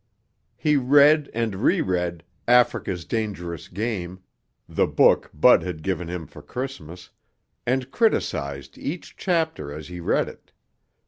He 0.57 0.77
read 0.77 1.29
and 1.31 1.57
reread 1.57 2.23
Africa's 2.47 3.05
Dangerous 3.05 3.67
Game, 3.67 4.23
the 4.67 4.87
book 4.87 5.29
Bud 5.31 5.61
had 5.61 5.83
given 5.83 6.07
him 6.07 6.25
for 6.25 6.41
Christmas, 6.41 7.11
and 7.67 7.91
criticized 7.91 8.79
each 8.79 9.15
chapter 9.15 9.71
as 9.71 9.89
he 9.89 9.99
read 9.99 10.27
it. 10.27 10.53